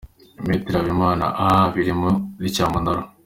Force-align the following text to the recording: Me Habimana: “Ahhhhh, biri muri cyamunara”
Me 0.45 0.55
Habimana: 0.73 1.25
“Ahhhhh, 1.43 1.67
biri 1.75 1.93
muri 2.01 2.53
cyamunara” 2.55 3.01